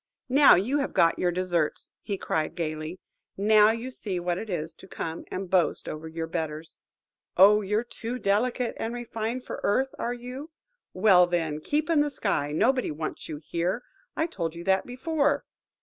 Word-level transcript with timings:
"Now 0.29 0.55
you 0.55 0.79
have 0.79 0.93
got 0.95 1.19
your 1.19 1.29
deserts," 1.29 1.91
cried 2.21 2.49
he, 2.49 2.55
gaily. 2.55 2.99
"Now 3.37 3.69
you 3.69 3.91
see 3.91 4.19
what 4.19 4.39
it 4.39 4.49
is 4.49 4.73
to 4.77 4.87
come 4.87 5.25
and 5.29 5.47
boast 5.47 5.87
over 5.87 6.07
your 6.07 6.25
betters. 6.25 6.79
Oh, 7.37 7.61
you're 7.61 7.83
too 7.83 8.17
delicate 8.17 8.73
and 8.79 8.95
refined 8.95 9.43
for 9.43 9.59
earth, 9.61 9.93
are 9.99 10.15
you? 10.15 10.49
Well, 10.95 11.27
then, 11.27 11.59
keep 11.61 11.87
in 11.87 11.99
the 12.01 12.09
sky. 12.09 12.51
Nobody 12.51 12.89
wants 12.89 13.29
you 13.29 13.37
here–I 13.45 14.25
told 14.25 14.55
you 14.55 14.63
that 14.63 14.87
before. 14.87 15.45